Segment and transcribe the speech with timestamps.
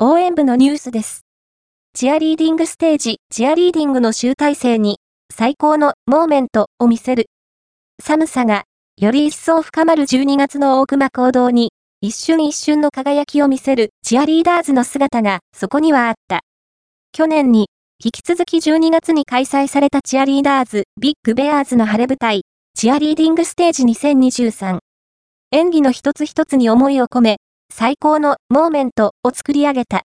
[0.00, 1.22] 応援部のニュースです。
[1.92, 5.00] チアリーディングステージ、チアリーディングの集大成に、
[5.34, 7.26] 最高のモーメントを見せる。
[8.00, 8.62] 寒さが、
[8.96, 16.42] より一層深まる12月の大熊行動に、一瞬一瞬の輝きを見せるチアリーダーズの姿がそこにはあった。
[17.10, 17.66] 去年に、
[17.98, 22.42] 引き続き12月に開催されたチアリーダーズビッグベアーズの晴れ舞台、
[22.76, 24.78] チアリーディングステージ2023。
[25.50, 27.38] 演技の一つ一つに思いを込め、
[27.70, 29.96] 最高のモーメントを作り上げた。